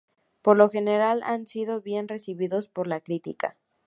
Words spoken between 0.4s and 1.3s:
Por lo general,